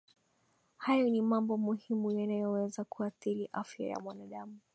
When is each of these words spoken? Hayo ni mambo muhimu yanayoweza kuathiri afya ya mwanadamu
Hayo 0.77 1.09
ni 1.09 1.21
mambo 1.21 1.57
muhimu 1.57 2.11
yanayoweza 2.11 2.83
kuathiri 2.83 3.49
afya 3.53 3.87
ya 3.87 3.99
mwanadamu 3.99 4.59